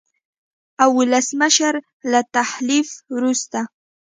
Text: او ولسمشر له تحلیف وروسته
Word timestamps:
او 0.81 0.89
ولسمشر 1.01 1.73
له 2.11 2.19
تحلیف 2.35 2.89
وروسته 3.15 3.59